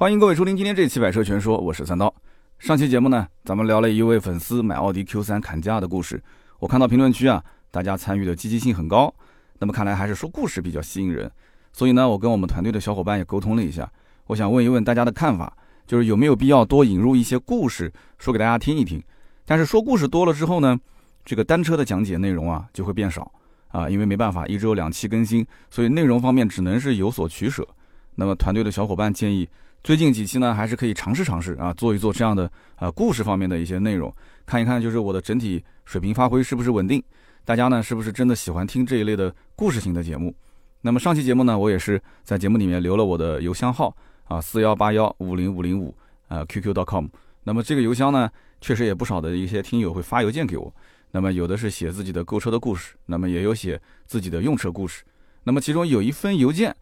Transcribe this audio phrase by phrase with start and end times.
[0.00, 2.10] 欢迎各位收听今天这期《百车全说》，我是三刀。
[2.58, 6.18] 上期节目呢，咱们聊了一位粉丝买奥迪 Q3 砍价的故事。
[6.58, 9.14] 我看到评论区啊，大家参与的积极性很高。
[9.58, 11.30] 那么看来还是说故事比较吸引人。
[11.74, 13.92] 所以呢，我跟我们团队的小伙伴也沟通了一下，
[14.28, 15.54] 我想问一问大家的看法，
[15.86, 19.02] 就是有没有必要多引入一些故事，说给大家听一听。
[19.44, 20.80] 但是说故事多了之后呢，
[21.26, 23.30] 这个单车的讲解内容啊就会变少
[23.68, 27.68] 啊，因为没办法一周两期更新，所以内容方面只能是有所取舍。
[28.14, 29.46] 那么团队的小伙伴建议。
[29.82, 37.02] 最近几期呢，还是可以尝试尝试啊，做一做这样的啊故事方面的一些内容，看一看就是我的整体水平发挥是不是稳定，
[37.46, 40.34] 大家呢是不是真的喜欢听这一类的故事型的节目？
[40.82, 45.96] 那么上期节目呢，我也是在节目里面留了我的邮箱号啊，四幺八幺五零五零五
[46.28, 47.06] 啊，qq.com。
[47.42, 50.70] 那么这个邮箱呢，确实也不少的一些听友会发邮件给我，
[51.10, 55.02] 那么有的是写自己的购车的故事，那么也有写自己的用车故事，
[55.44, 56.76] 那么其中有一封邮件。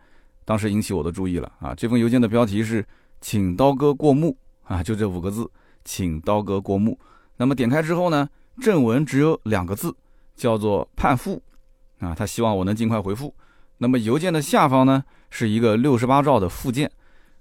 [0.49, 1.75] 当时引起我的注意了啊！
[1.75, 2.83] 这封邮件的标题是
[3.21, 4.35] “请刀哥过目”
[4.65, 5.47] 啊，就这五个字
[5.85, 6.99] ，“请刀哥过目”。
[7.37, 8.27] 那么点开之后呢，
[8.59, 9.95] 正文只有两个字，
[10.35, 11.43] 叫做“判复”
[12.01, 13.35] 啊，他希望我能尽快回复。
[13.77, 16.91] 那么邮件的下方呢，是一个六十八兆的附件。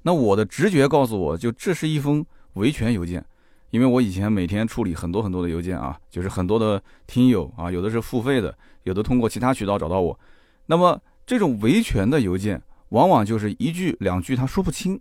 [0.01, 3.25] 那我的直觉告诉我就这是一封维权邮件，
[3.69, 8.53] 因为我以前每天处理很多很多的邮件啊，就是很多的听友啊，有的是付费的，
[8.83, 10.19] 有的通过其他渠道找到我。
[10.65, 12.61] 那么这种维权的邮件。
[12.89, 14.99] 往往就是一句两句他说不清，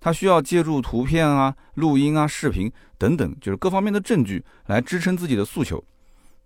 [0.00, 5.82] 他需要借助图片啊、录音啊、视频等等，就是各方面的证据来支撑自己的诉求。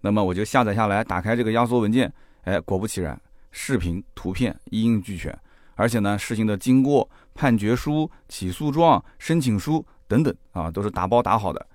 [0.00, 5.36] 那么我就下载下来，打开这个压缩文件，哎，果不其然，视频、图片一应俱全，
[5.74, 11.66] 而且呢，事情的经过、判决书、起诉状、申请书等等啊，都是打包打好的。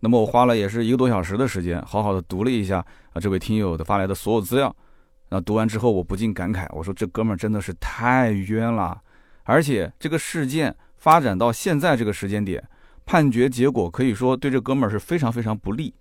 [0.00, 4.74] 那么我花了也是一个多小时的时间，好好的读了一下啊这位听友的发来的所有资料。
[5.30, 8.98] 那读完之后，我不禁感慨，我说这哥们儿真的是太冤了，
[9.44, 12.62] 而且这个事件发展到现在这个时间点，
[13.04, 15.94] 判决结果可以说对这哥们儿是非常非常不利。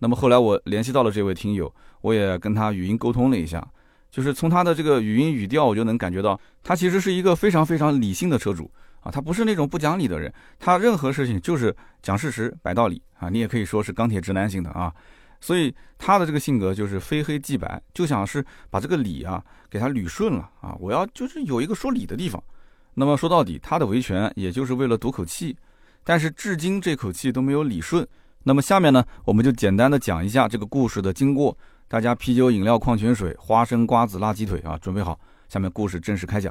[0.00, 3.66] 那么后来我联系到了这位听友，我也跟他语音沟通了一下，
[4.10, 8.70] 就是从他的这个语音语调，我就能感觉到他其实是一个非常非常理性的车主
[9.00, 14.92] 啊，他不是那种不讲理的人，他任何事情就是讲事实、摆道理啊，你也可以说是钢铁直男型的啊。
[15.44, 20.74] 所以他的这个性格就是非黑即白，就想是把这个理啊给他捋顺了啊。
[20.80, 22.42] 我要就是有一个说理的地方。
[22.94, 25.54] 那么说到底，他的维权也就是为了赌口气，
[26.02, 28.08] 但是至今这口气都没有理顺。
[28.44, 31.54] 那么下面呢，我们就简单的讲一下这个故事的经过。
[31.88, 36.50] 大家啤酒、饮料、矿泉水、花生、瓜子、辣鸡腿啊，准备好，下面故事正式开讲。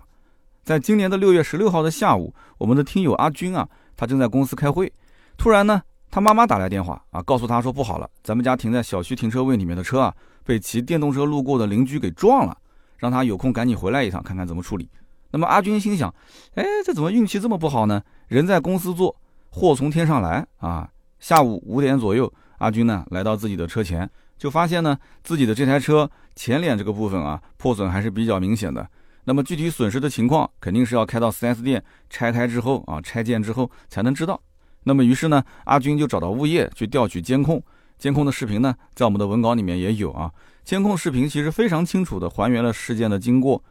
[0.63, 3.67] 在今年的六月十六号的下午，我们的听友阿军啊，
[3.97, 4.93] 他正在公司开会，
[5.35, 5.81] 突然呢。
[6.13, 10.16] 他妈妈打来电话啊，告诉他说不好了，咱们家停在小区停车位里面的车啊，
[10.46, 12.56] 被骑电动车路过的邻居给撞了，
[13.00, 14.88] 让他有空赶紧回来一趟，看看怎么处理。
[15.31, 16.13] 那么阿军心想，
[16.53, 18.00] 哎，这怎么运气这么不好呢？
[18.28, 19.19] 人在公司做，
[19.50, 20.88] 祸从天上来啊！
[21.19, 24.07] 下午五点左右，阿军呢来到自己的车前，
[24.38, 28.88] 就发现呢自己的这台车前脸这个部分啊破损还是比较明显的。
[29.23, 34.40] 那么具体损失的情况，肯定是要开到 4S 店拆开之后啊拆件之后才能知道。
[34.83, 37.61] 那么于是呢，阿军就找到物业去调取监控，
[37.97, 40.31] 监控的视频呢，在我们的文稿里面也有啊。
[40.63, 43.61] 监控视频其实非常清楚的还原了事件的经过。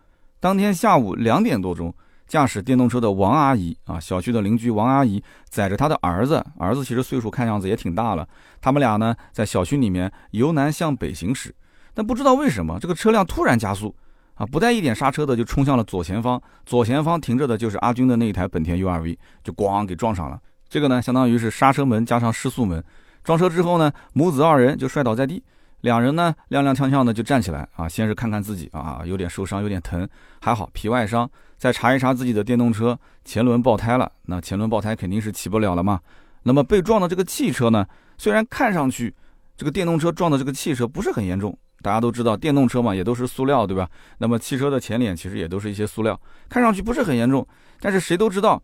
[0.41, 1.95] 当天下午两点多钟，
[2.27, 8.27] 驾驶电动车的王阿姨啊，小区的邻居王阿姨载着她的儿子，儿子其实岁数看样子也挺大了。
[8.61, 11.55] 他们俩呢，在小区里面由南向北行驶，
[11.95, 13.95] 但不知道为什么这个车辆突然加速
[14.35, 20.41] 啊，不带一点刹车的就冲向了左前方，左前方停着的就是阿军的那一台本田 URV，就咣给撞上了。
[20.73, 22.83] 这个呢，相当于是刹车门加上失速门，
[23.23, 25.45] 撞车之后呢，母子二人就摔倒在地，
[25.83, 30.09] 两人呢踉踉跄跄的就站起来啊，先是看看自己啊，有点受伤，有点疼，
[30.41, 36.01] 还好皮外伤，再查一查自己的电动车前轮爆胎了，那前轮爆胎肯定是骑不了了嘛。
[36.45, 39.15] 那么被撞的这个汽车呢，虽然看上去
[39.55, 43.87] 这个电动车撞的这个汽车不是很严重，大家都知道电动车嘛也都是塑料对吧？
[44.17, 46.19] 那么汽车的前脸其实也都是一些塑料，
[46.49, 47.47] 看上去不是很严重，
[47.79, 48.63] 但是谁都知道。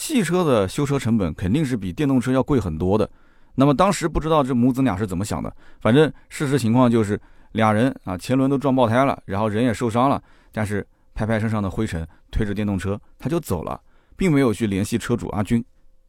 [0.00, 3.08] 汽车的修车成本肯定是比电动车要贵很多的。
[3.56, 7.20] 那么当时不知道这母子俩是怎么想的，反正事实情况就是
[7.52, 10.20] 俩人啊前轮都撞爆胎了，然后人也受伤了，
[10.52, 13.78] 但是拍拍身上的灰尘，推着电动车他就走了，
[14.16, 15.62] 并没有去联系车主阿军。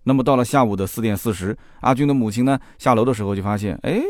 [0.03, 4.01] 那么到了下午的四点四十，阿军的母亲呢下楼的时候就发现，哎，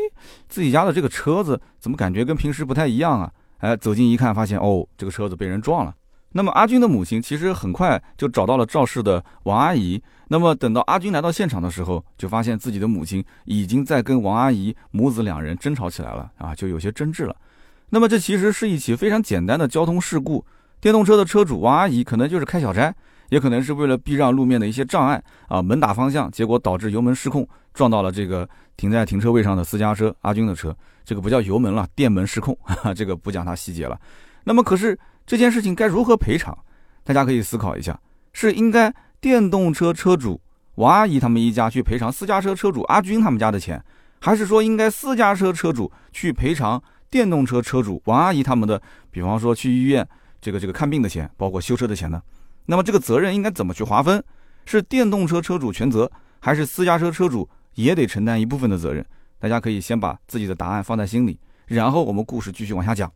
[0.48, 3.32] 自己家的这个车子怎么感觉跟平时不太一样啊？
[3.58, 5.92] 哎，走近一看，发现哦，这个车子被人撞了。
[6.32, 10.02] 那么阿军的母亲其实很快就找到了肇事的王阿姨。
[10.28, 17.36] 那么等到阿军来到现场的时候，就发现自己的母亲已经在跟王阿姨母子两人争吵起来了啊，就有些争执了。
[17.90, 20.44] 那么这其实是一起非常简单的交通事故，
[20.80, 22.94] 电动车的车主王阿姨可能就是开小差，
[23.28, 28.48] 也可能是为了避让路面的一些障碍啊，门打方向，结果导致油门失控，撞到了这个
[28.78, 30.74] 停在停车位上的私家车阿军的车。
[31.04, 32.56] 这个不叫油门了，电门失控，
[32.96, 34.00] 这个不讲它细节了。
[34.44, 34.98] 那么可是
[35.32, 36.54] 这件事情该如何赔偿？
[37.04, 37.98] 大家可以思考一下，
[38.34, 40.38] 是应该电动车车主
[40.74, 43.82] 王阿姨他们一家去赔偿私家车车主阿军他们家的钱，
[44.20, 46.82] 还是说应该私家车车主去赔偿？
[47.08, 48.78] 电动车车主王阿姨他们的，
[49.10, 50.06] 比方说去医院
[50.38, 52.20] 这个这个看病的钱，包括修车的钱呢？
[52.66, 54.22] 那么这个责任应该怎么去划分？
[54.66, 59.02] 是电动车车主全责，还是私家车车主也得承担一部分的责任？
[59.38, 63.10] 大家可以先把自己的答案放在心里，然后我们故事继续往下讲。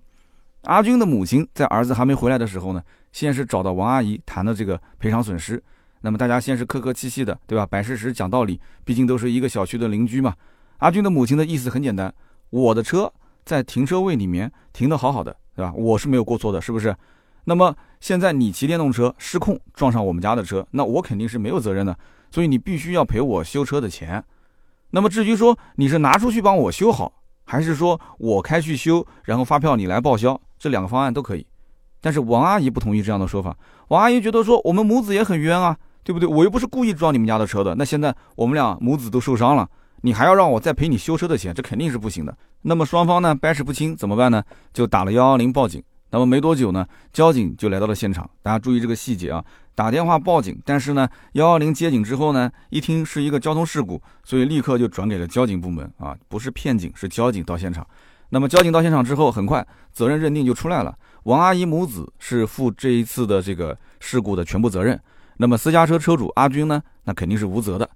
[0.66, 2.82] 阿军的母亲在儿子还没回来的时候呢，
[3.12, 5.62] 先是找到王阿姨谈的这个赔偿损失。
[6.02, 7.66] 那么大家先是客客气气的，对吧？
[7.66, 10.34] 摆事实讲道理，毕竟都是一个小区的邻居嘛。
[10.78, 12.14] 阿军的母亲的意思很简单，
[12.50, 13.12] 我的车。
[13.44, 15.72] 在停车位里面停的好好的，对吧？
[15.76, 16.92] 我是没有过错的，是不是？
[17.44, 21.96] 那么现在你骑电动车失控撞上我们家的车，那我肯定是没有责任的，
[22.32, 24.20] 所以你必须要赔我修车的钱。
[24.90, 31.46] 那么至于说你是拿出去帮我修好，还是说我开去修，然后发票你来报销，这两个方案都可以。
[32.00, 33.56] 但是王阿姨不同意这样的说法，
[33.88, 36.28] 王阿姨觉得说我们母子也很冤啊，对不对？
[36.28, 39.68] 我又不是故意撞你们家的车的，那现在我们俩母子都受伤了。
[40.02, 42.36] 你还要让我再赔你修车的钱，这肯定是不行的。
[42.62, 44.42] 那么双方呢掰扯不清怎么办呢？
[44.72, 45.82] 就打了幺幺零报警。
[46.10, 48.28] 那么没多久呢，交警就来到了现场。
[48.40, 49.44] 大家注意这个细节啊，
[49.74, 57.84] 打电话报警，但是呢幺幺零接警之后呢，一听是一个交通事故，所以立刻就转给了交警部门啊，不是骗警，是交警到现场。
[58.30, 65.00] 那么交警到现场之后，很快责任认定就出来了，王阿姨母子是负这一次的这个事故的全部责任。
[65.36, 67.88] 那么私家车车主阿军呢，那肯定是无责的。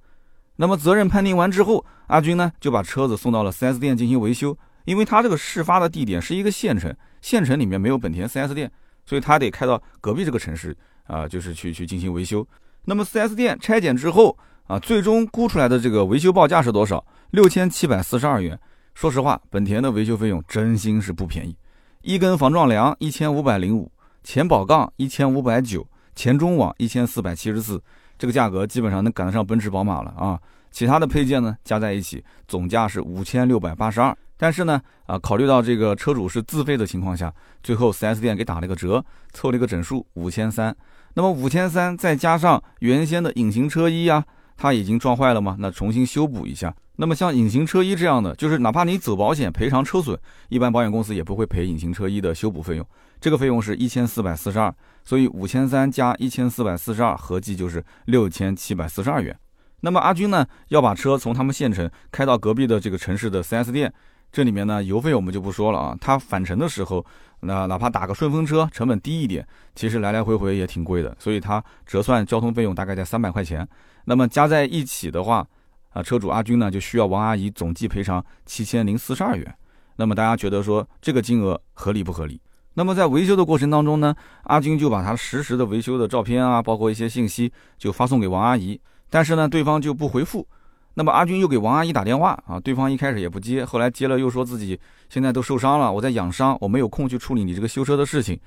[0.56, 8.70] 那么责任判定完之后，阿军呢就把车子送到了 4S 店进行维修，因为他这个事发的地点是一个县城，县城里面没有本田 4S 店，
[9.06, 12.46] 所以他得开到隔壁这个城市啊，就是去去进行维修。
[12.84, 14.36] 那么 4S 店拆检之后
[14.66, 17.04] 啊，最终估出来的这个维修报价是多少？
[17.30, 18.58] 六千七百四十二元。
[18.94, 21.56] 说实话，本田的维修费用真心是不便宜，
[22.02, 23.90] 一根防撞梁一千五百零五，
[24.22, 27.82] 前保杠一千五百九，前中网一千四百七十四。
[28.18, 30.38] 这个价格基本上能赶得上奔驰、宝马了啊！
[30.70, 34.14] 其他的配件呢，加在一起总价是五千六百八十二。
[34.36, 37.32] 但是呢，啊，考虑到这个车主是自费的情况下，
[37.62, 39.02] 最后 4S 店给打了个折，
[39.32, 40.76] 凑了一个整数五千三。
[41.14, 44.22] 那么五千三再加上原先的隐形车衣啊，
[44.56, 45.56] 它已经撞坏了吗？
[45.58, 46.74] 那重新修补一下。
[47.00, 50.20] 那么像隐形车衣这样的，就是哪怕你走保险赔偿车损，
[50.50, 52.86] 一般保险公司也不会赔隐形车衣的修补费用。
[53.18, 54.70] 这个费用是一千四百四十二，
[55.02, 59.34] 所以五千三加一千四百四十二，合计就是六千七百四十二元。
[59.80, 63.90] 那么阿军呢，要把车从他们县城开到隔壁的这个城市的 4S 店，
[64.30, 65.96] 这里面呢油费我们就不说了啊。
[65.98, 67.02] 他返程的时候，
[67.40, 73.66] 那哪怕打个顺风车，成本低一点，其实来来回回也挺贵的，所以他折算交通费用大概在三百块钱。
[74.04, 75.46] 那么加在一起的话，
[75.90, 79.54] 啊，车主阿军呢就需要王阿姨总计赔偿七千零四十二元。
[79.96, 82.40] 那么大家觉得说这个金额合理不合理？
[82.74, 84.14] 那么在维修的过程当中呢，
[84.44, 90.46] 阿军就把他实时的维修的照片啊，包括一些信息就发送给王阿姨，但是呢对方就不回复。
[90.94, 94.78] 那么阿军又给王阿姨打电话啊，对方一开始也不接，后来接了又说自己
[95.08, 98.38] 现在都受伤了，我在养伤，我没有空去处理你这个修车的事情。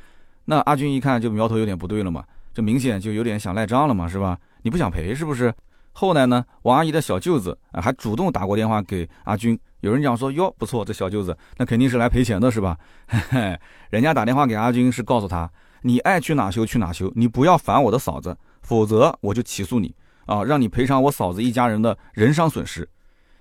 [0.45, 2.23] 那阿军一看就苗头有点不对了嘛，
[2.53, 4.37] 这明显就有点想赖账了嘛，是吧？
[4.61, 5.53] 你不想赔是不是？
[5.93, 9.57] 后来呢，王阿姨的小舅子啊还主动打过电话给阿军。
[9.81, 12.77] 有人讲说哟不错，这小舅子那肯定是来赔钱的是吧？
[13.07, 15.49] 嘿嘿，人家打电话给阿军是告诉他，
[15.81, 19.93] 你爱去哪修去哪修，你不要烦我的嫂子，否则我就起诉你
[20.25, 22.87] 啊，让你赔偿我嫂子一家人的人伤损失。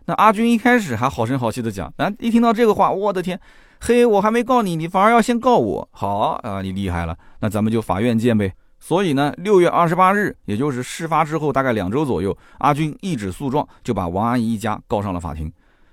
[0.04, 3.40] 那阿军一开始还好声好气的讲，但一听到这个话，我的天，
[3.80, 8.52] 嘿，我还没告你，你反而要先告我，好啊，你厉害了，那咱们就法院见呗。
[8.84, 15.50] 所以呢，六月二十八日，也就是事发之后大概两周左右，阿军一纸诉状就把王阿姨一家告上了法庭。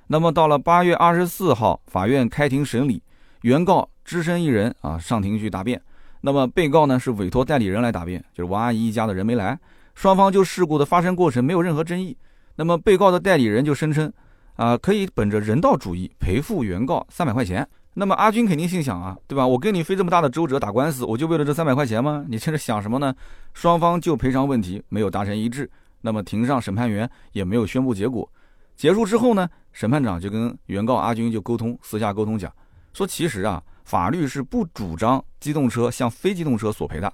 [0.07, 2.99] 那么到了八月二十四号，法院开庭审理，
[3.43, 5.79] 原告只身一人啊上庭去答辩。
[6.21, 9.59] 那么被告呢是委托代理人来答辩，就是王阿姨一家的人没来，
[9.93, 12.17] 双方就事故的发生过程没有任何争议。
[12.55, 14.11] 那么被告的代理人就声称，
[14.55, 17.69] 啊可以本着人道主义赔付原告三百块钱。
[17.99, 19.45] 那么阿军肯定心想啊，对吧？
[19.45, 22.23] 我跟你费这么大的周折打官司，我就为了这三百块钱吗？
[22.29, 23.13] 你这是想什么呢？
[23.53, 25.69] 双方就赔偿问题没有达成一致。
[25.99, 28.31] 那么庭上审判员也没有宣布结果。
[28.77, 32.49] 结束之后呢，审判长就跟原告阿军就沟通，私下沟通讲，
[32.93, 37.13] 说其实啊，法律是不主张机动车向非机动车索赔的。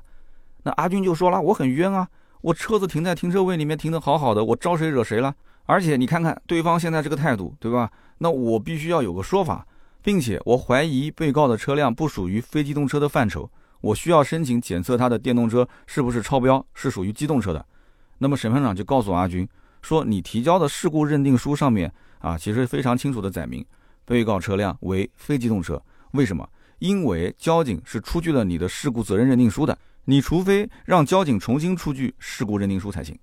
[0.62, 2.08] 那阿军就说了，我很冤啊，
[2.42, 5.34] 我车子停在停车位里面停得好好的，我招谁惹谁了？
[5.66, 7.92] 而且你看看对方现在这个态度，对吧？
[8.20, 9.66] 那我必须要有个说法。
[10.06, 13.50] 并且我怀疑被告的车辆不属于非机动车的范畴，
[13.82, 17.66] 我需要申请检测他的电动车是不是超标，是属于机动车的。
[18.20, 19.50] 那么审判长就告诉阿军
[19.82, 23.66] 说：“你提交的事故认定书上面啊，其实非常清楚的载明，
[24.06, 25.82] 被告车辆为非机动车。
[26.12, 26.48] 为什么？
[26.78, 33.18] 因为交警是出具了你的事故责任认定书的，你除非让交警重新出具事故认定书才行。”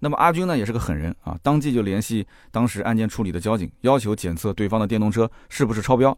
[0.00, 6.16] 那么阿军呢，也是个狠人啊，当即就联系当时案件处理的交警，要求检测对方的电动车是不是超标。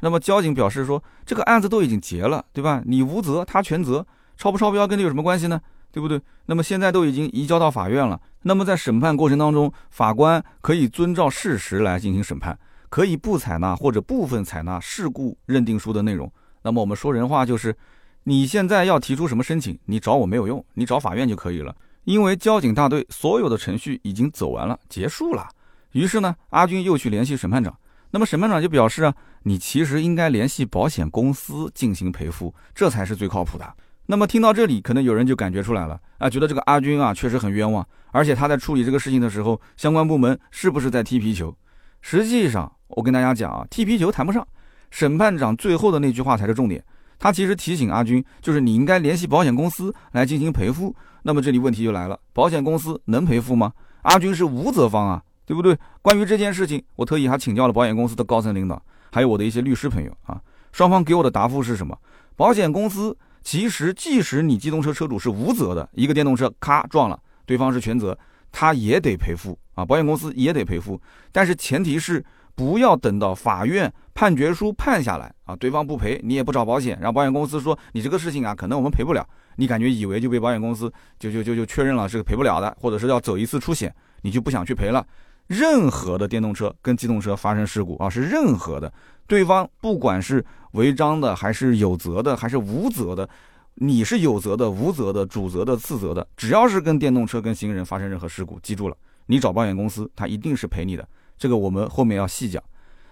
[0.00, 2.82] 那么交警表示说，这个案子都已经结了，对吧？
[2.84, 5.60] 你无责，他全责，超不超标跟你有什么关系呢？
[5.90, 6.20] 对不对？
[6.46, 12.58] 那么现在都已经移交到法院了，那么在审判过程当中，法官可以遵照事实来进行审判，
[12.88, 16.30] 可以不采纳或者部分采纳事故认定书的内容。
[16.62, 17.76] 那么我们说人话就是，
[18.24, 21.74] 你现在要提出什么申请，你找我没有用，你找法院就可以了。
[22.04, 25.48] 因为交警大队所有的程序已经走完了，结束了。
[25.92, 27.76] 于是呢，阿军又去联系审判长。
[28.10, 33.74] 那么审判长就表示啊，你其实应该联系保险公司进行赔付，这才是最靠谱的。
[34.06, 41.56] 那么听到这里，可能有人就感觉出来了啊，觉得这个阿军啊确实很冤枉，而且他在处理这个事情的时候，相关部门是不是在踢皮球？
[42.00, 44.46] 实际上，我跟大家讲啊，踢皮球谈不上，
[44.90, 46.84] 审判长最后的那句话才是重点。
[47.18, 50.94] 他其实提醒阿军，就是你应该联系保险公司来进行赔付。
[51.22, 53.72] 那么这里问题就来了，保险公司能赔付吗？
[54.02, 55.76] 阿军是无责方啊，对不对？
[56.02, 60.40] 关于这件事情，我特意还请教了保险公司的高层领导，还有我的一些律师朋友啊。
[60.72, 61.96] 双方给我的答复是什么？
[62.34, 68.18] 保险公司其实即使你机动车车主是无责的，一个电动车咔撞了，对方是全责，
[68.50, 71.00] 他也得赔付啊，保险公司也得赔付。
[71.30, 72.24] 但是前提是
[72.54, 79.24] 不要等到法院判决书判下来啊，对方不赔，你也不找保险，然后保险公司说你这个事情啊，可能我们赔不了。
[79.56, 85.06] 你感觉以为就被保险公司就就就就确认了是赔不了的，或者是要走一次出险，你就不想去赔了。
[85.48, 88.90] 任何的电动车跟机动车发生事故啊，是任何的，
[89.26, 90.42] 对方不管是
[90.72, 93.28] 违章的，还是有责的，还是无责的，
[93.74, 101.06] 你是有责的、无责的、主责的、次责的，只要是跟电动车跟行人发生任何事故，记住了，你找保险公司，他一定是赔你的。
[101.36, 102.62] 这个我们后面要细讲。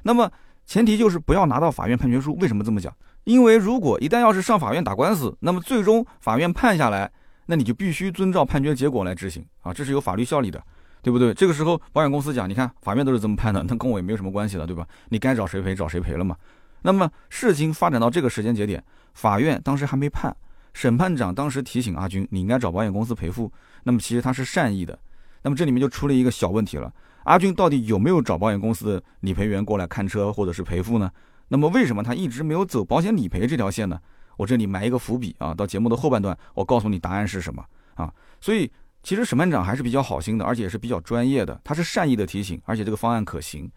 [0.03, 0.31] 那么
[0.71, 2.95] 前提就是不要拿到法院判决书，为什么这么讲？
[3.25, 7.11] 因为如果一旦要是上法院打官司，那么最终法院判下来，
[7.47, 10.63] 那你就必须遵照判决结果来执行啊，这是有法律效力的，
[11.03, 11.35] 对不对？
[11.35, 14.87] 这个时候保险公司讲，你看法院都是这么判的，那跟我也没有什么关系了，对吧？
[15.09, 16.37] 你该找谁赔找谁赔了嘛。
[16.83, 18.81] 那么事情发展到这个时间节点，
[19.15, 20.37] 法院当时还没判，
[20.73, 23.53] 审判长当时提醒阿军，你应该找保险公司赔付。
[23.83, 24.97] 那么其实他是善意的，
[25.43, 26.93] 那么这里面就出了一个小问题了，
[27.25, 31.11] 阿军到底有没有找保险公司的理赔员过来看车或者是赔付呢？
[31.49, 33.99] 那么为什么他一直没有走保险理赔这条线呢？
[34.37, 37.63] 我这里埋一个伏笔啊，到节目的后半段，我告诉你答案是什么
[37.95, 38.11] 啊。
[38.41, 38.71] 所以
[39.03, 43.71] 其实审判长还是比较好心的，而且也是比较专业的，他是善意的提醒，而且这个方案可行。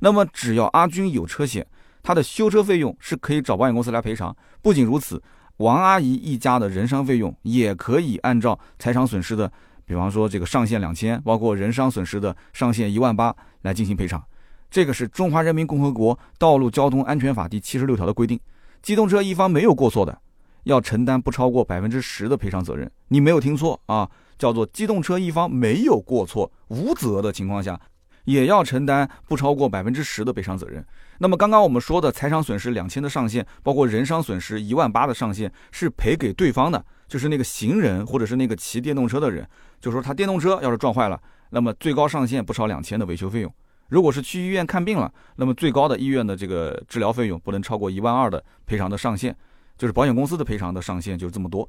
[0.00, 1.66] 那么只要阿军有车险，
[2.02, 4.34] 他的修车费用是可以找保险公司来赔偿。
[4.60, 5.22] 不仅如此，
[5.58, 9.50] 王阿姨一家的人伤费用也可以按照财产损失的，
[9.90, 14.22] 比方说这个上限两千，包括人伤损失的上限一万八来进行赔偿。
[14.70, 18.38] 这个是中华人民共和国道路交通安全法第七十六条的规定，
[18.82, 20.16] 机动车一方没有过错的，
[20.62, 22.88] 要承担不超过百分之十的赔偿责任。
[23.08, 27.80] 你没有听错啊，叫做机动车一方没有过错、无责的情况下，
[28.26, 30.86] 也要承担不超过百分之十的赔偿责任。
[31.18, 39.44] 那么刚刚我们说的财产损失两千的上限，包括人伤损失一万八的上限，是赔给对方的，就是那个行人或者是那个骑电动车的人，
[39.80, 43.52] 就说他电动车要是撞坏了，那么最高上限不超两千的维修费用。
[43.88, 49.36] 如果是去医院看病了，那么最高的医院的这个治疗费用不能超过一万二的赔偿的上限，
[49.76, 51.68] 就是保险公司的赔偿的上限就是这么多。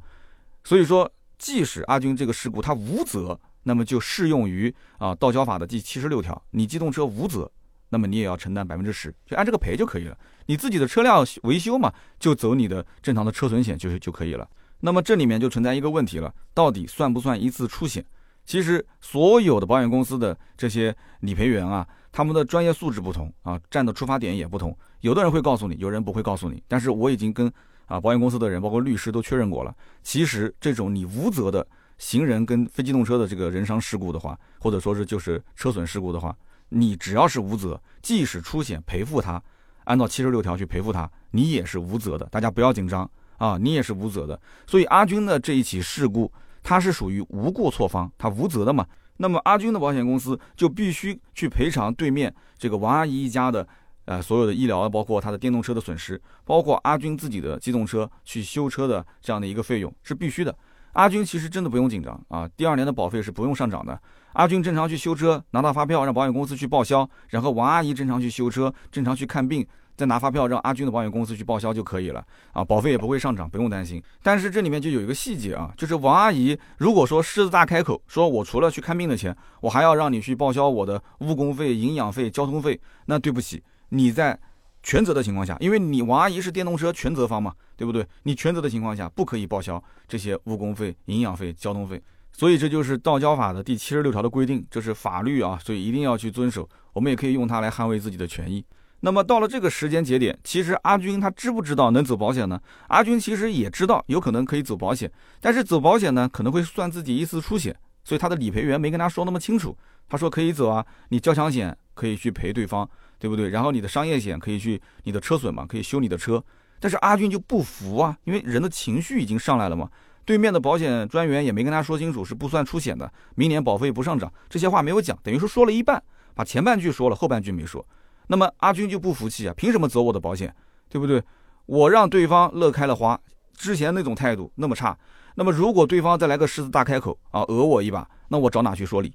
[0.63, 7.51] 所以说，即使阿军这个事故他无责，那么就适用于啊道交法的第七十六条，你机动车无责，
[7.89, 10.15] 那么你也要承担百分之十，就按这个赔就可以了。
[10.45, 14.47] 你自己的车辆维修嘛，就走你的正常的车损险就就可以了。
[14.81, 18.05] 那么这里面就存在一个问题了，到底算不算一次出险？
[18.45, 21.87] 其实所有的保险公司的这些理赔员啊。
[22.13, 24.77] 他们的专业素质不同啊，站的出发点也不同。
[24.99, 26.61] 有的人会告诉你，有人不会告诉你。
[26.67, 27.49] 但是我已经跟
[27.85, 29.73] 啊保险公司的人，包括律师都确认过了。
[30.03, 31.65] 其实这种你无责的
[31.97, 36.35] 行人跟非机动车的这个人伤事故的话，或者说是就是车损事故的话，
[36.67, 39.41] 你只要是无责，即使出险赔付他，
[39.85, 42.25] 按照七十六条去赔付他，你也是无责的。
[42.25, 43.09] 大家不要紧张
[43.41, 44.39] 啊，你也是无责的。
[44.67, 46.31] 所以阿军的这一起事故，
[46.61, 48.85] 他是属于无过错方，他无责的嘛。
[49.17, 53.67] 那么阿军的保险公司就必须去赔偿对面这个王阿姨一家的，
[54.05, 60.55] 呃，所有的医疗，包括他的电动车的损失，包括阿军自己的机动车去修车的这样的一个费用是必须的。
[60.93, 63.99] 阿军其实真的不用紧张啊，第二年的保费是不用上涨的。
[64.33, 74.01] 阿军正常去修车，拿到发票让保险公司去报销，然后王阿姨正常去修车，正常去看病，再拿发票让阿军的保险公司去报销就可以了啊，保费也不会上涨，不用担心。
[74.23, 84.39] 但是这里面就有一个细节啊，就是王阿姨如果说狮子大开口说，我除了去看病的钱，我还要让你去报销我的误工费、营养费、交通费，那对不起，你在
[84.83, 88.05] 全责的情况下，因为你王阿姨是电动车全责方嘛，对不对？
[88.23, 92.01] 你全责的情况下不可以报销这些误工费、营养费、交通费。
[92.33, 96.67] 所以这就是道交法的第七十六条的规定，这是法律啊，所以一定要去遵守。
[96.93, 98.65] 我们也可以用它来捍卫自己的权益。
[99.01, 102.61] 那么到了这个时间节点，其实阿军他知不知道能走保险呢？
[102.87, 109.75] 阿军其实也知道有可能可以走保险，但是走保险呢可能会算自己一次出险，所以他的理赔员没跟他说那么清楚。
[110.07, 113.49] 他说可以走啊，你交强险可以去赔对方，对不对？
[113.49, 116.43] 然后你的商业险可以去你的车损嘛，可以修你的车。
[116.79, 119.89] 但是阿军就不服啊，因为人的情绪已经上来了嘛。
[120.25, 126.03] 对面的保险专员也没跟他说清楚是不算出险的，明年保费不上涨，这些话没有讲，等于说说了一半，
[126.35, 127.83] 把前半句说了，后半句没说。
[128.27, 130.53] 那么阿军就不服气啊，凭什么走我的保险，
[130.89, 131.21] 对不对？
[131.65, 133.19] 我让对方乐开了花，
[133.53, 134.97] 之前那种态度那么差，
[135.35, 139.13] 那么如果对方再来个狮子大开口啊，讹我一把，那我找哪去说理？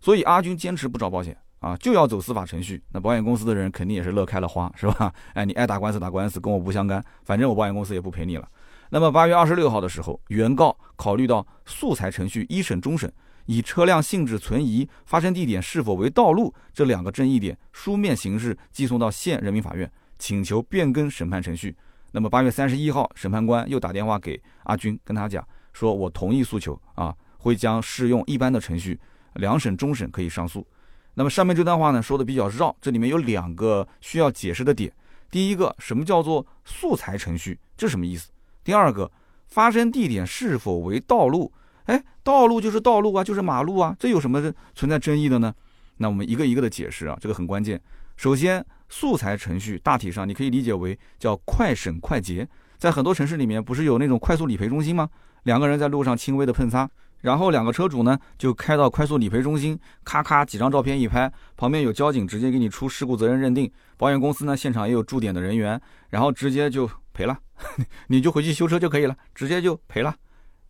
[0.00, 2.82] 所以阿军坚持不找保险啊，就要走司法程序。
[2.92, 5.12] 那保险公司的人肯定也是乐开了花，是吧？
[5.34, 8.48] 哎，你爱打官司打官司，跟我不相干，反正我保险公司也不赔你了。
[8.90, 13.12] 那么八月二十六号的时候，原告考虑到诉裁程序一审、终审。
[13.46, 21.76] 以车辆性质存疑、发生地点是否为道路这两个争议点，书面形式寄送到县人民法院，请求变更审判程序。
[22.12, 28.98] 那么八月三十一号，审判官又打电话给阿军，跟他讲说：“我同意诉求啊，会将适用一般的程序，
[29.34, 30.66] 两审、终审可以上诉。”
[31.14, 34.92] 那么上面这段话呢，说的比较绕，这里面有两个需要解释的点。
[35.30, 37.58] 第一个，什么叫做诉裁程序？
[37.76, 38.30] 这什么意思？
[38.62, 39.10] 第二个，
[39.48, 41.52] 发生地点是否为道路？
[41.84, 45.54] 哎，道路就是道路啊，就是马路啊，这有什么存在争议的呢？
[45.98, 47.80] 那我们一个一个的解释啊，这个很关键。
[48.16, 52.48] 首先，诉裁程序大体上你可以理解为叫快审快结。
[52.78, 55.08] 在很多城市里面，不是有那种快速理赔中心吗？
[55.44, 56.88] 两个人在路上轻微的碰擦，
[57.20, 65.80] 然后两个车主呢就开到快速理赔中心，咔咔几张照片一拍，旁边有交警直接给你出事故责任认定，保险公司呢现场也有驻点的人员，
[66.10, 67.38] 然后直接就赔了，
[68.08, 70.14] 你就回去修车就可以了，直接就赔了。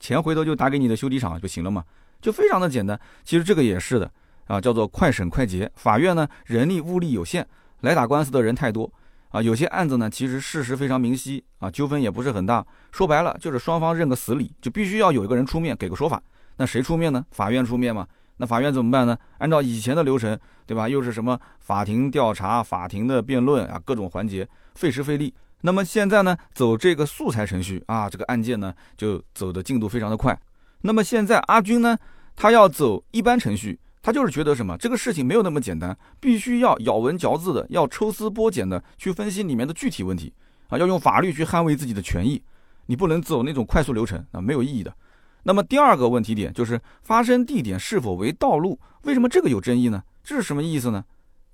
[0.05, 1.83] 钱回头就打给你的修理厂就行了嘛，
[2.21, 3.01] 就非常的简单。
[3.25, 4.11] 其实这个也是的
[4.47, 5.71] 啊，叫做快审快结。
[5.77, 7.47] 法院呢人力物力有限，
[7.81, 8.93] 来打官司的人太多
[9.31, 9.41] 啊。
[9.41, 12.63] 有些案子呢其实事实非常明晰啊，纠纷也不是很大。
[12.93, 16.23] 说白了就是双方认个死理，就必须要有一个人出面给个说法。
[16.59, 17.25] 那谁出面呢？
[17.31, 18.07] 法院出面嘛。
[18.37, 19.17] 那法院怎么办呢？
[19.39, 20.87] 按照以前的流程，对吧？
[20.87, 25.33] 又是什么法庭调查、法庭的辩论啊，各种环节费时费力。
[25.67, 30.39] 那么现在呢，走这个素材程序啊，这个案件呢就走的进度非常的快。
[30.83, 31.97] 那么现在阿军呢，
[32.37, 40.31] 他要走一般程序，他就是觉得什么，这个事情没有那么简单，必须要咬文嚼字的，要抽丝剥茧的去分析里面的具体问题
[40.69, 42.43] 啊，要用法律去捍卫自己的权益，
[42.85, 44.95] 你不能走那种快速流程啊，没有意义的。
[45.45, 50.03] 那么第二个问题点就是发生地点是否为道路，为什么这个有争议呢？
[50.23, 51.03] 这是什么意思呢？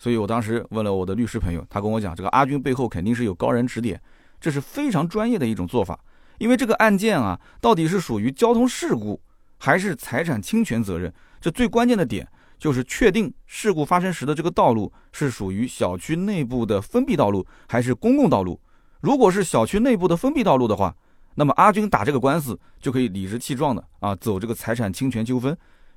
[0.00, 4.00] 所以我当时问了我的律师朋友，他跟我讲，这个阿军背后肯定是有高人指点，
[4.40, 6.00] 这是非常专业的一种做法。
[6.38, 9.20] 因为这个案件啊，到底是属于交通事故
[9.58, 12.26] 还是财产侵权责任，这最关键的点
[12.58, 18.58] 就是确定事故发生时的这个道路是属于小区内部的封闭道路还是公共道路。
[19.02, 20.96] 如果是小区内部的封闭道路的话，
[21.34, 25.54] 那么阿军打这个官司就可以理直气壮的啊走这个财产侵权纠纷，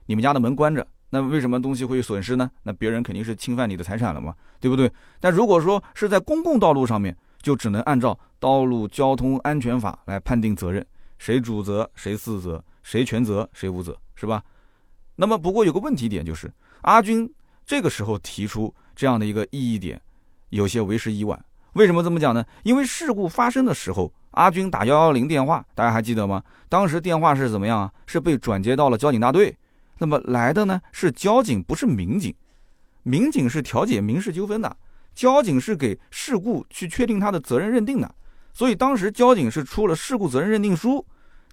[0.07, 0.85] 你们家的门关着。
[1.13, 2.49] 那为什么东西会损失呢？
[2.63, 4.91] 那别人肯定是侵犯你的财产了嘛，对不对？
[5.19, 10.83] 但如果说是在公共道路上面，就只能按照《道路交通安全法》来判定责任，
[11.19, 14.41] 谁主责谁次责，谁全责谁无责，是吧？
[15.15, 17.31] 那么不过有个问题点就是，阿军
[17.63, 20.01] 这个时候提出这样的一个异议点，
[20.49, 21.39] 有些为时已晚。
[21.73, 22.43] 为什么这么讲呢？
[22.63, 26.41] 因为事故发生的时候，阿军打幺幺零电话，大家还记得吗？
[26.67, 27.93] 当时电话是怎么样啊？
[28.07, 29.55] 是被转接到了交警大队。
[29.97, 32.33] 那么来的呢是交警，不是民警。
[33.03, 34.77] 民警是调解民事纠纷的，
[35.13, 38.15] 交警是给事故去确定他的责任认定的。
[38.53, 41.05] 所以当时交警是出了事故责任认定书。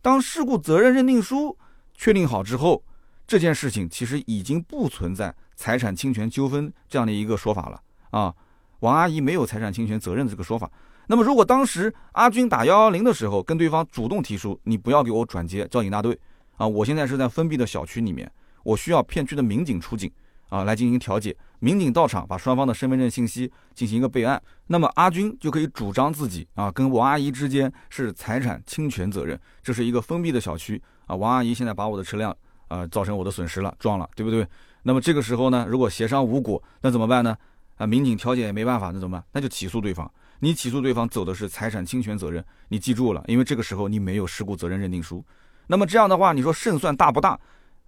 [0.03, 1.57] 当事故责任认定书
[1.95, 2.83] 确定好之后，
[3.27, 8.35] 这件事情其实已经不存在财产侵权纠纷这样的一个说法了啊。
[8.81, 10.71] 王阿姨没有财产侵权责任的这个说法。
[11.07, 16.19] 那么如果当时阿军打幺幺零的时候跟对方主动提出，你不要给我转接交警大队
[16.61, 18.31] 啊，我现在是在封闭的小区里面。
[18.63, 20.13] 我需要片区的民警出警
[20.51, 21.35] 啊，来进行调解。
[21.59, 24.41] 民警到场，把双方的身份证信息进行一个备案。
[24.67, 29.41] 那么阿军就可以主张自己啊，跟王阿姨之间是财产侵权责任。
[29.63, 32.37] 这是一个封闭的小区啊，王阿姨现在把我的车辆
[32.69, 34.47] 啊造成我的损失了，撞了，对不对？
[34.83, 37.35] 那么这个时候呢，如果协商无果，那怎么办呢？
[37.79, 39.25] 啊，民警调解也没办法，那怎么办？
[39.33, 40.11] 那就起诉对方。
[40.41, 45.25] 你起诉对方走的是财产侵权责任，你记住了，因为这个时候你没有事故责任认定书。
[45.71, 47.39] 那么这样的话，你说胜算大不大？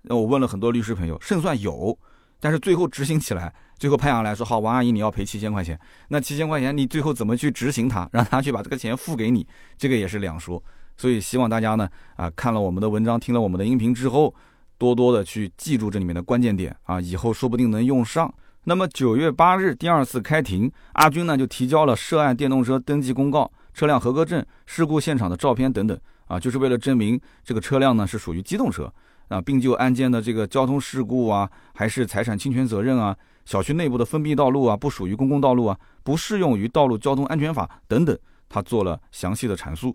[0.03, 1.99] 那我问了很多律师朋友，胜算有，
[2.38, 9.45] 但是最后执行起来，最后判下来说好，王阿姨你要赔七千块钱，那七千块钱你最后怎么去执行它， 让他去把这个钱付给你，
[9.77, 10.62] 这个也是两说。
[10.97, 14.33] 所以希望大家呢，啊，看了我们的文章，听了我们的音频之后，
[14.79, 18.33] 多多的去记住这里面的关键点啊，以后说不定能用上。
[18.62, 25.99] 那么九月八日第二次开庭，阿军呢就提交了涉案电动车登记公告、车辆合格证、事故现场的照片等等
[26.33, 28.90] 啊，就是为了证明这个车辆呢是属于机动车
[29.29, 33.14] 啊，并就案件的这个交通事故啊，还是财产侵权责任啊，
[33.45, 38.18] 小区内部的封闭道路啊，不属于公共道路啊，不适用于道路交通安全法等等，
[38.49, 39.95] 他做了详细的阐述。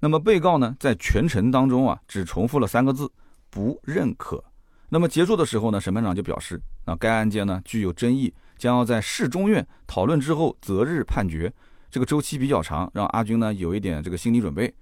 [0.00, 3.10] 那么被告呢，在全程当中啊，只重复了三个字：
[3.50, 4.42] 不认可。
[4.88, 11.52] 那么结束的时候呢，审判长就表示，啊，该案件呢具有争议，将要在市中院讨论之后择日判决。
[11.90, 14.72] 这个周期比较长，让阿军呢有一点这个心理准备。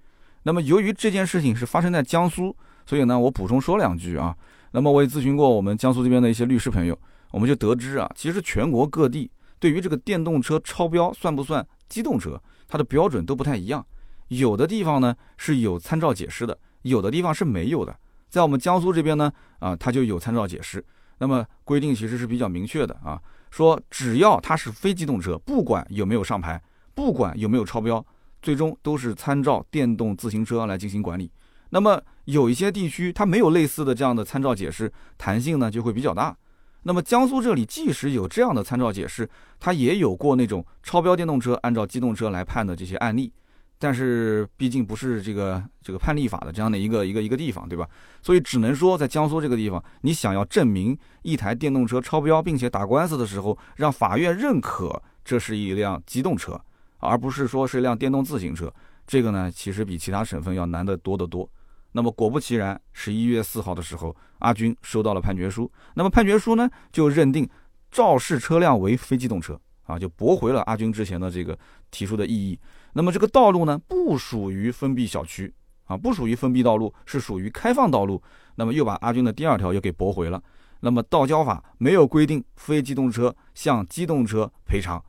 [0.43, 4.35] 那么由于这件事情是发生在江苏，所以呢我补充说两句啊。
[4.71, 6.97] 那么我也咨询过我们江苏这边的一些律师朋友，
[7.31, 9.29] 我们就得知啊，其实全国各地
[9.59, 13.85] 对于这个电动车超标算不算机动车，它的标准都不太一样。
[14.29, 17.95] 有的地方呢是有参照解释的，有的地方是没有的。
[18.29, 20.83] 在我们江苏这边呢，啊，它就有参照解释。
[21.19, 26.59] 那么规定其实是比较明确的啊，说只要它是非机动车，不管有没有上牌，
[26.95, 28.03] 不管有没有超标，
[28.43, 31.31] 最终都是参照电动自行车来进行管理。
[31.71, 36.37] 那么有一些地区它没有类似的这样的参照解释，弹性呢就会比较大。
[36.83, 39.27] 那么江苏这里即使有这样的参照解释，
[39.59, 43.33] 它也有过那种超标电动车按照机动车来判的这些案例。
[43.79, 47.85] 但是毕竟不是这个这个判例法的这样的一个一个一个地方，对吧？
[48.21, 56.61] 所以只能说在江苏这个地方，你想要证明一台电动车超标，并且打官司的时候让法院认可这是一辆机动车，
[57.03, 58.73] 而不是说是一辆电动自行车，
[59.05, 61.49] 这个呢其实比其他省份要难得多得多。
[61.91, 65.71] 那么果不其然，十一月四号的时候，阿军收到了判决书。
[65.93, 67.47] 那么判决书呢就认定
[67.91, 71.57] 肇事车辆为非机动车啊，就驳回了阿军之前的这个
[71.91, 72.59] 提出的异议。
[72.93, 75.53] 那么这个道路呢，不属于封闭小区
[75.85, 78.21] 啊，不属于封闭道路，是属于开放道路。
[78.55, 80.41] 那么又把阿军的第二条又给驳回了。
[80.79, 85.03] 那么道交法没有规定非机动车向机动车赔偿，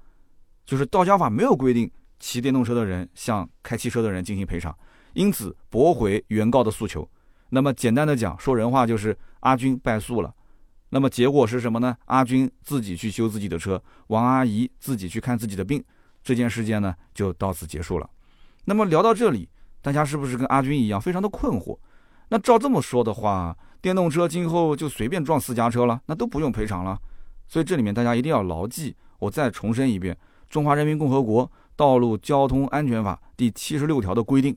[0.65, 4.77] 就是道交法没有规定骑电动车的人向开汽车的人进行赔偿，
[5.13, 7.09] 因此驳回原告的诉求。
[7.51, 10.35] 那么简单的讲，说人话就是阿军败诉了。
[10.91, 11.97] 那么结果是什么呢？
[12.07, 15.83] 阿军自己去修自己的车，王阿姨自己去看自己的病。
[16.23, 18.09] 这件事件呢就到此结束了。
[18.65, 19.49] 那么聊到这里，
[19.83, 21.77] 大家是不是跟阿军一样非常的困惑？
[22.29, 26.99] 那照这么说的话，电动车今后就随便撞私家车了，那都不用赔偿了。
[27.47, 30.15] 所以这里面大家一定要牢记，我再重申一遍：
[30.49, 34.57] 《中华人民共和国道路交通安全法》第七十六条的规定，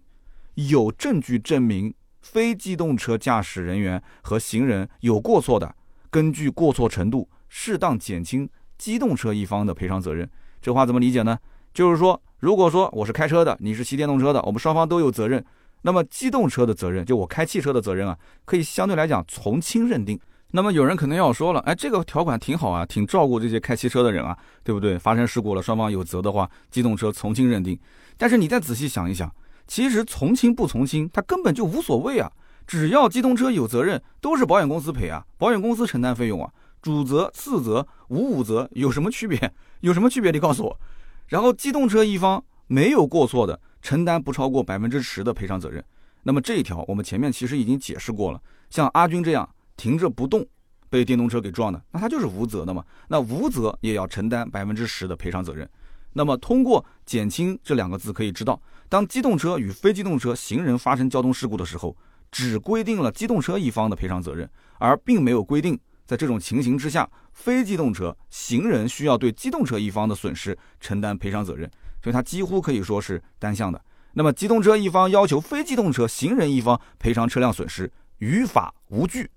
[0.56, 5.76] 有证据证明非机动车驾驶人员和行人有过错的，
[6.10, 8.48] 根据过错程度适当减轻
[8.78, 10.30] 机动车一方的赔偿责任。
[10.62, 11.38] 这话怎么理解呢？
[11.74, 15.44] 就是说，如果说我是开车的，你是骑电动车的，我们双方都有责任。
[15.84, 20.20] 那么机动车的责任，就我开汽车的责任啊，可以相对来讲从轻认定。
[20.52, 24.98] 那么有人可能要说了，哎，这个条款挺好啊，挺照顾这些开汽车的人啊，对不对？
[24.98, 27.78] 发生事故了，双方有责的话，机动车从轻认定。
[28.18, 29.30] 但是你再仔细想一想，
[29.68, 32.32] 其实从轻不从轻，它根本就无所谓啊。
[32.66, 36.50] 只要机动车有责任，都是保险公司赔啊，保险公司承担费用啊，
[36.82, 39.54] 主责、次责、无五责有什么区别？
[39.82, 40.32] 有什么区别？
[40.32, 40.80] 你告诉我。
[41.28, 45.84] 然后机动车一方没有过错的，承担不超过百分之十的赔偿责任。
[46.24, 48.42] 那么这一条我们前面其实已经解释过了。
[48.70, 49.48] 像阿军这样
[49.78, 50.46] 停着不动，
[50.90, 52.84] 被电动车给撞的，那他就是无责的嘛。
[53.08, 55.70] 那无责也要承担百分之十的赔偿责任。
[56.14, 58.60] 那么通过减轻这两个字可以知道，
[58.90, 61.96] 当机动车与非机动车行人发生交通事故的时候，
[62.32, 65.80] 只规定了机动车一方的赔偿责任，而并没有规定。
[66.08, 71.70] 在这种情形之下，非机动车行人需要对机动车一方的损失承担赔偿责任，
[72.02, 73.80] 所以它几乎可以说是单向的。
[74.14, 79.30] 那么机动车一方要求非机动车行人一方赔偿车辆损失，于法无据。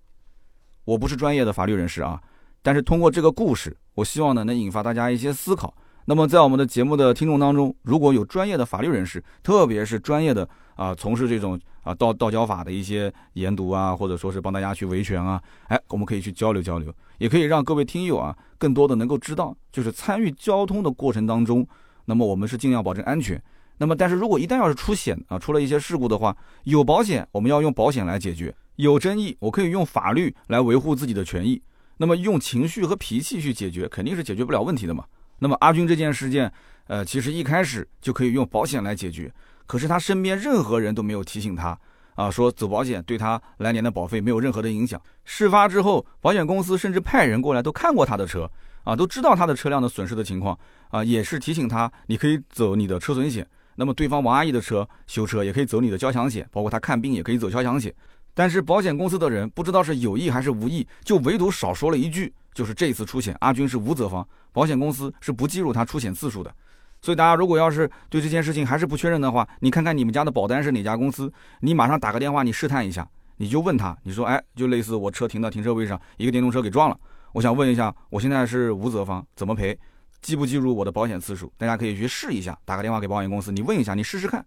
[0.91, 2.21] 我不是专业的法律人士啊，
[2.63, 5.73] 但是通过这个故事，我希望呢能引发大家一些思考。
[6.07, 11.59] 那么在我们的节目的听众当中，如果有专业的法律人士，特别是专业的啊从事这种。
[11.83, 21.67] 啊，道道交法的一些研读啊，或者说是帮大家去维权啊，哎，我们可以去交流交流，也可以让各位听友啊，更多的能够知道，就是参与交通的过程当中，
[22.05, 23.43] 那么我们是尽量保证安全。
[23.79, 31.61] 那么，但是如果一旦要是出险啊，出了一些事故的话，有保险，我们要用保险来解决；有争议，我可以用法律来维护自己的权益。
[31.97, 35.05] 那么用情绪和脾气去解决，肯定是解决不了问题的嘛。
[35.39, 36.53] 那么阿军这件事件。
[36.87, 39.33] 呃，其实一开始就可以用保险来解决，
[39.65, 41.79] 可是他身边任何人都没有提醒他。
[42.17, 45.01] 啊，说走保险对他来年的保费没有任何的影响。
[45.25, 48.51] 事发之后，保险公司甚至派人过来都看过他的车，
[48.83, 53.47] 啊，都知道他的车辆的损失的情况，啊，也是提醒他，你可以走你的车损险。
[53.77, 57.95] 那么对方王阿姨的车修车也可以走你的交强险，包括他看病也可以走交强险。
[58.35, 66.55] 但是保险公司的人不知道是有意还是无意，就唯独少说了一句，就是这次出险阿军是无责方，保险公司是不计入他出险次数的。
[67.03, 76.99] 所以大家如果要是对这件事情还是不确认的话，你看看你们家的保单是哪家公司，你马上打个电话，你试探一下，你就问他，你说，哎，就类似我车停到停车位上，一个电动车给撞了，
[77.33, 79.79] 我想问一下，我现在是无责方，怎么赔？
[80.21, 81.51] 记不记入我的保险次数？
[81.57, 84.45] 大家可以去试一下，打个电话给保险公司，你问一下，你试试看。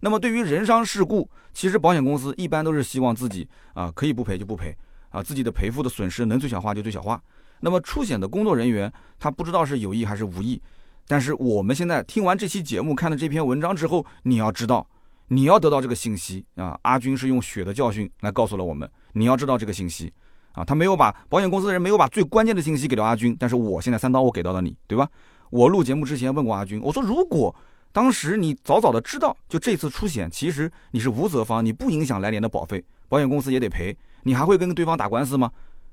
[0.00, 4.76] 那么对于人伤事故，其实保险公司一般都是希望自己啊可以不赔就不赔
[5.10, 7.20] 啊，自己的赔付的损失能最小化就最小化。
[7.60, 10.60] 那么出险的工作人员，他不知道是有意还是无意。
[11.08, 14.86] 但是我们现在听完这期节目，看了这篇文章之后，你要知道，
[15.28, 16.78] 你要得到这个信息啊！
[16.82, 20.12] 阿军是用血的教训来告诉了我们，你要知道这个信息
[20.52, 20.64] 啊！
[20.64, 25.08] 他没有把保险公司的人没有把最关键的信息给到阿军，但是我现在三刀我给到了你，对吧？
[25.50, 27.54] 我录节目之前问过阿军，我说如果
[27.96, 35.50] 当时你早早的知道，就这次出险，其实你是无责方，你不影响来年的保费，保险公司也得赔，你还会跟对方打官司吗？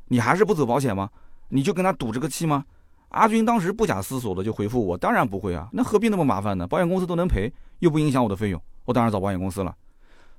[0.10, 1.10] 你还是不走保险吗？
[1.48, 2.66] 你就跟他赌这个气吗？
[3.12, 6.68] 阿军当时不假思索的就回复我：“当然不会啊，那何必那么麻烦呢？
[6.68, 9.74] 保险公司都能赔，又不影响我的费用，我当然找保险公司了。”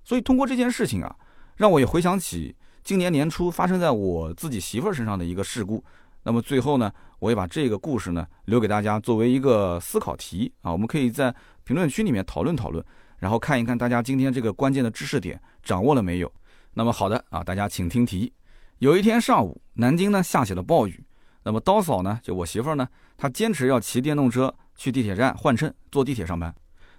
[0.04, 1.16] 所以通过这件事情啊，
[1.56, 5.82] 让我也回想起今年年初发生在我自己媳妇儿身上的一个事故。
[6.26, 12.84] 那么最后呢，我也把这个故事呢留给大家作为一个思考题啊，我们可以在评论区里面讨论讨论，
[13.18, 16.30] 然后看一看大家今天这个关键的知识点掌握了没有。
[16.74, 18.32] 那么好的啊，大家请听题：
[18.78, 21.04] 有一天上午，南京呢下起了暴雨。
[21.42, 22.18] 那么刀嫂呢？
[22.22, 26.54] 就我媳妇儿呢，她坚持要骑电动车去地铁站换乘，坐地铁上班。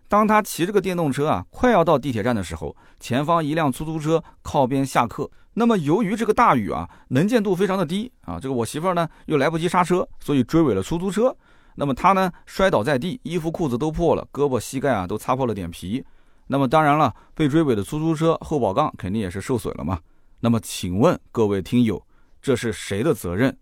[0.08, 5.30] 当她骑这个电动车啊，快要到地铁站的时候，前方一辆出租车靠边下客。
[5.56, 11.36] 那么由于这个大雨啊，能见度非常的低啊，这个我媳妇儿呢又来不及刹车，所以追尾了出租车。
[11.76, 16.04] 那么他呢摔倒在地，衣服裤子都破了，胳膊膝盖啊都擦破了点皮。
[16.48, 20.00] 那么当然了，被追尾的出租车后保杠肯定也是受损了嘛。
[20.40, 22.06] 那么请问各位听友，
[22.42, 23.58] 这是谁的责任？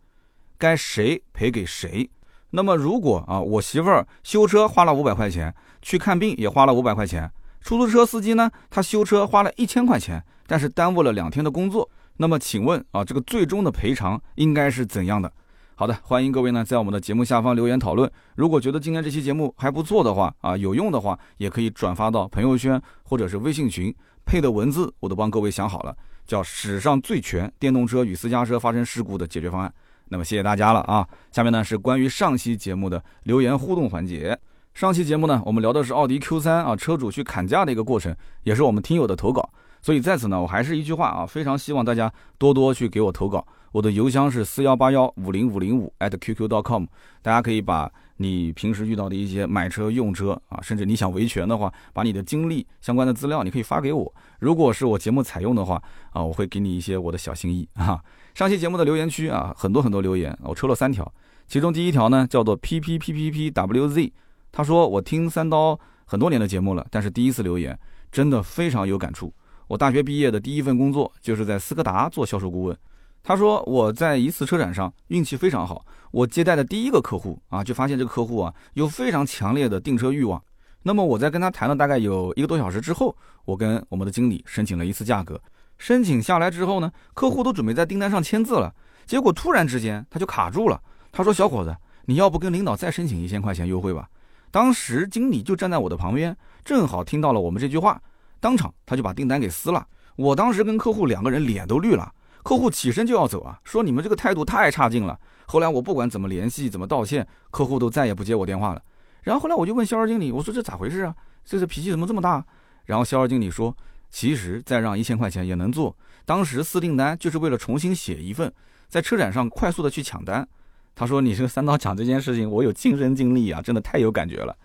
[0.58, 2.10] 该谁赔给谁？
[2.52, 11.90] 那么如果啊，我媳妇儿修车花了五百块钱，去看病也花了五百块钱，出租车司机呢，他修车花了一千块钱，但是耽误了两天的工作。
[12.18, 15.32] 那么请问啊，这个最终的赔偿应该是怎样的？
[15.76, 18.10] 好的，欢迎各位呢在我们的节目下方留言讨论。
[18.36, 25.96] 如果觉得今天这期节目还不错的话啊，有用的话，也可以转发到朋友圈或者是微信群，配的文字我都帮各位想好了，
[26.28, 29.74] 叫史上最全电动车与私家车发生事故的解决方案。
[30.10, 31.08] 那么谢谢大家了啊！
[31.32, 34.38] 下面呢是关于上期节目的留言互动环节。
[34.76, 39.50] 上期节目呢，我们聊的是奥迪 Q3 啊，车主去砍价的一个过程，也是我们听友的投稿。
[39.84, 43.46] 所以在此呢，我还是一句话啊，非常希望大家多多去给我投稿。
[43.74, 46.86] 我的邮箱是四幺八幺五零五零五 @QQ.com，
[47.22, 54.14] 大家可以把你平时遇到的一些买车用车啊，甚至你想维权的话，把你的经历相关的资料，你可以发给我。
[54.40, 58.02] 如果是我节目采用的话啊，我会给你一些我的小心意啊。
[58.34, 61.12] 上期节目的留言区啊，很多很多留言，我抽了三条。
[61.48, 64.14] 其中第一条呢，叫做 P P P P P W Z，
[64.52, 67.78] 他说我听三刀很多年的节目了，但是第一次留言，
[68.12, 69.34] 真的非常有感触。
[69.74, 72.78] 我大学毕业的第一份工作就是在斯柯达做销售顾问。
[73.24, 80.40] 他说我在一次车展上运气非常好，我接待的第一个客户啊，就发现这个客户啊有非常强烈的订车欲望。
[80.84, 85.42] 那么我在跟他谈了大概有一个多小时之后，我跟我们的经理申请了一次价格。
[85.80, 88.72] 申请下来之后呢，客户都准备在订单上签字了，
[89.08, 90.80] 结果突然之间他就卡住了。
[91.12, 94.08] 他说：“小伙子，你要不跟领导再申请一千块钱优惠吧？”
[94.52, 98.00] 当时经理就站在我的旁边，正好听到了我们这句话，
[98.44, 99.88] 当场他就把订单给撕了。
[100.18, 105.18] 我当时跟客户两个人脸都绿了，客户起身就要走啊，说你们这个态度太差劲了。
[105.46, 108.82] 后来我不管怎么联系、怎么道歉，客户都再也不接我电话了。
[109.22, 111.16] 然后后来我就问销售经理，我说这咋回事啊？
[111.46, 112.46] 这是脾气怎么这么大？
[112.84, 113.74] 然后销售经理说。
[114.16, 115.98] 其实再让一千块钱也能做。
[116.24, 118.54] 当时撕订单就是为了重新写一份，
[118.88, 120.48] 在车展上快速的去抢单。
[120.94, 124.56] 他说：“你这个三刀抢这件事情，我有亲身经历啊，真的太有感觉了。”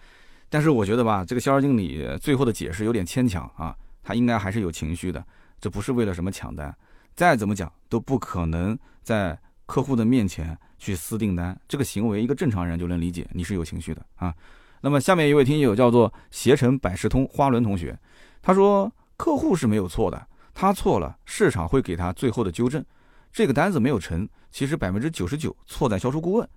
[0.49, 5.25] 但是我觉得吧，这个销售经理最后的解释有点牵强啊，他应该还是有情绪的。
[5.61, 6.75] 这不是为了什么抢单，
[7.15, 11.59] 再怎么讲都不可能在客户的面前去撕订单。
[11.67, 14.35] 这个行为一个正常人就能理解，你是有情绪的啊。
[14.81, 17.99] 那么下面一位听友叫做携程百事通花轮同学，
[18.43, 18.93] 他说。
[19.19, 22.85] 客户是没有错的，他错了，市场会给他最后的纠正。
[23.33, 26.49] 这个单子没有成，其实百分之九十九错在销售顾问。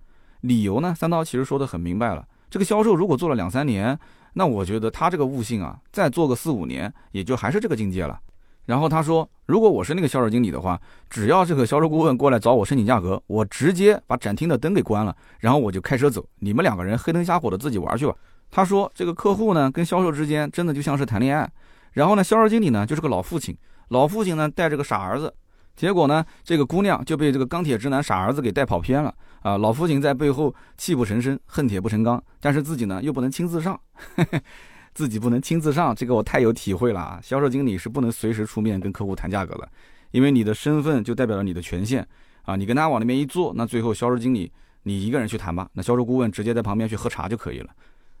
[0.42, 0.94] 理由呢？
[0.94, 3.98] 三刀其实说的很明白了，这个销售如果做了两三年，
[4.34, 8.20] 那我觉得他这个悟性啊，再做个四五年，也就还是这个境界了。
[8.66, 18.14] 然后他说，如果我是那个销售经理的话，只要这个销售顾问过来找我申请价格，我直接把展厅的灯给关了，然后我就开车走，你们两个人黑灯瞎火的自己玩去吧。
[18.50, 21.50] 他说，这个客户呢跟销售之间真的就像是谈恋爱，
[21.92, 23.56] 然后呢，销售经理呢就是个老父亲，
[23.88, 25.32] 老父亲呢带着个傻儿子，
[25.74, 29.56] 结果呢，这个姑娘就被这个钢铁直男傻儿子给带跑偏了啊。
[29.58, 33.78] 老父亲在背后泣不成声，恨铁不成钢，但是自己呢又不能亲自上。
[34.94, 37.18] 自己不能亲自上，这个我太有体会了啊！
[37.22, 39.66] 销售经理是不能随时出面跟客户谈价格的，
[40.10, 42.06] 因为你的身份就代表了你的权限
[42.42, 42.56] 啊！
[42.56, 47.70] 你跟他往那边一坐，那最后销售经理你一个人去谈吧，那销售顾问直接在旁边去喝茶就可以了。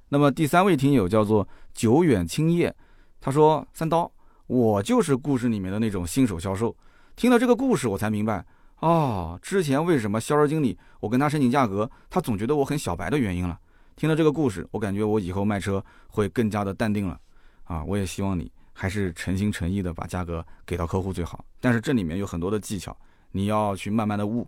[0.08, 2.74] 那么第三位听友叫做久远青叶，
[3.20, 4.10] 他说：“三刀，
[4.46, 6.74] 我就是故事里面的那种新手销售。
[7.22, 8.44] 听了这个故事，我才明白
[8.80, 13.56] 哦，之前为什么销售经理我跟他申请价格，他总觉得我很小白的原因了。”
[13.94, 17.16] 听了这个故事，我感觉我以后卖车会更加的淡定了，
[17.62, 21.44] 啊，我也希望你还是诚心诚意的把价格给到客户最好。
[21.60, 22.96] 但是这里面有很多的技巧，
[23.30, 24.44] 你要去慢慢的悟。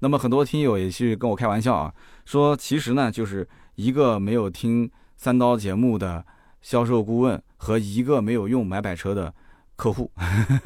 [0.00, 1.94] 那么很多听友也去跟我开玩笑啊，
[2.26, 6.22] 说其实呢，就是一个没有听三刀节目的
[6.60, 9.34] 销售顾问和一个没有用买百车的。
[9.78, 10.10] 客户，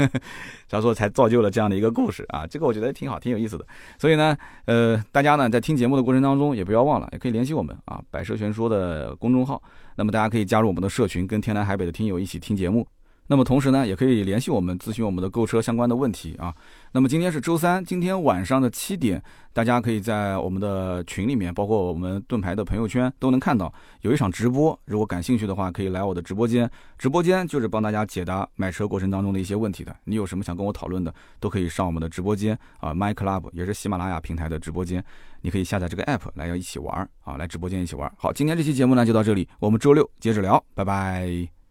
[0.67, 3.67] 所以说才造就了这样的一个故事啊，这个我觉得挺好，挺有意思的。
[3.99, 9.63] 所以呢，呃，大家呢在听节目的过程当中，也不要忘了，也可以联系我们啊，百蛇全说的公众号。
[9.97, 12.87] 那么大家可以加入我们的社群，跟天南海北的听友一起听节目。
[13.29, 16.55] 那么同时呢，也可以联系我们咨询我们的购车相关的问题啊。
[16.93, 19.23] 那么今天是周三，今天晚上的七点，
[19.55, 24.79] 大家可以在我们的群里面，包括我们盾牌的朋友圈都能看到有一场直播。
[24.85, 26.71] 如果感兴趣的话，可以来我的直播间。
[26.99, 29.97] 直播间就是帮大家解答买车过程当中的一些问题的。
[30.05, 35.03] 你有什么想跟我讨论的，都可以上我们的直播间啊，My Club 也是喜马拉雅平台的直播间，
[35.41, 38.13] 你可以下载这个 app 来要一起玩啊，来直播间一起玩。
[38.19, 41.62] 好，今天这期节目呢就到这里，我们周六接着聊，拜拜。